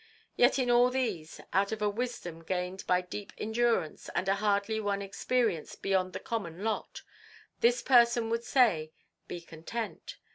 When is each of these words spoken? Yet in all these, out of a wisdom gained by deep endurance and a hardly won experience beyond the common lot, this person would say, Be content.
Yet 0.35 0.57
in 0.57 0.71
all 0.71 0.89
these, 0.89 1.39
out 1.53 1.71
of 1.71 1.79
a 1.79 1.87
wisdom 1.87 2.41
gained 2.43 2.87
by 2.87 3.01
deep 3.01 3.31
endurance 3.37 4.09
and 4.15 4.27
a 4.27 4.33
hardly 4.33 4.79
won 4.79 4.99
experience 4.99 5.75
beyond 5.75 6.13
the 6.13 6.19
common 6.19 6.63
lot, 6.63 7.03
this 7.59 7.83
person 7.83 8.31
would 8.31 8.43
say, 8.43 8.93
Be 9.27 9.41
content. 9.41 10.17